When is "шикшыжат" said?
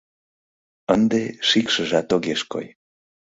1.47-2.07